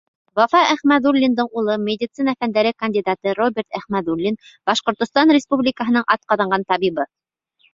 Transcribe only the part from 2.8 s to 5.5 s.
кандидаты Роберт Әхмәҙуллин— Башҡортостан